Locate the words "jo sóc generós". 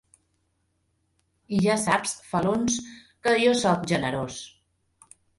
3.43-4.39